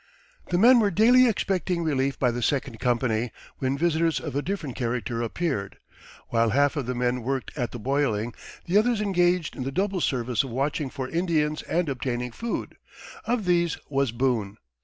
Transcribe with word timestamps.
The 0.49 0.57
men 0.57 0.79
were 0.79 0.89
daily 0.89 1.27
expecting 1.27 1.83
relief 1.83 2.17
by 2.17 2.31
the 2.31 2.41
second 2.41 2.79
company, 2.79 3.31
when 3.59 3.77
visitors 3.77 4.19
of 4.19 4.35
a 4.35 4.41
different 4.41 4.75
character 4.75 5.21
appeared. 5.21 5.77
While 6.29 6.49
half 6.49 6.75
of 6.75 6.87
the 6.87 6.95
men 6.95 7.21
worked 7.21 7.55
at 7.55 7.69
the 7.69 7.77
boiling, 7.77 8.33
the 8.65 8.79
others 8.79 8.99
engaged 8.99 9.55
in 9.55 9.61
the 9.61 9.71
double 9.71 10.01
service 10.01 10.43
of 10.43 10.49
watching 10.49 10.89
for 10.89 11.07
Indians 11.07 11.61
and 11.61 11.87
obtaining 11.87 12.31
food; 12.31 12.77
of 13.27 13.45
these 13.45 13.77
was 13.91 14.11
Boone. 14.11 14.57